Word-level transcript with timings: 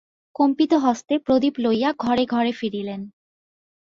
কম্পিতহস্তে 0.35 1.15
প্রদীপ 1.19 1.53
লইয়া 1.59 1.89
ঘরে 1.97 2.23
ঘরে 2.25 2.51
ফিরিলেন। 2.51 3.01